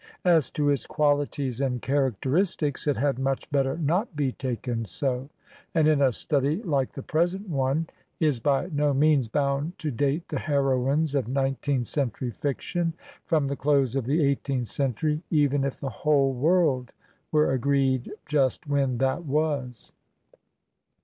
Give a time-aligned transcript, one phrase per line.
[0.25, 5.29] As to its quaUties and characteristics, it had much better not be taken so;
[5.75, 7.85] and in a study like the present one
[8.19, 12.93] is by no means bound to date the heroines of nineteenth century fiction
[13.27, 16.93] from the close of the eighteenth century, even if the whole world
[17.31, 19.91] were agreed just when that was.